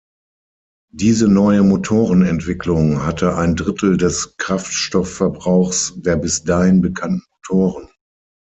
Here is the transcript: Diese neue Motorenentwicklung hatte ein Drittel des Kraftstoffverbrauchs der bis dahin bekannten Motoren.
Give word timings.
Diese 0.91 1.27
neue 1.27 1.61
Motorenentwicklung 1.61 3.03
hatte 3.05 3.35
ein 3.35 3.55
Drittel 3.55 3.97
des 3.97 4.35
Kraftstoffverbrauchs 4.37 5.93
der 5.97 6.15
bis 6.17 6.43
dahin 6.43 6.81
bekannten 6.81 7.21
Motoren. 7.35 7.87